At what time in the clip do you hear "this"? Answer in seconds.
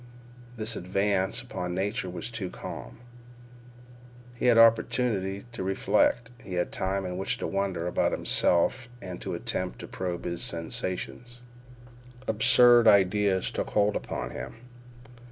0.57-0.75